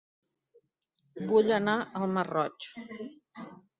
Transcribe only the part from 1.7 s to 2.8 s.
a El Masroig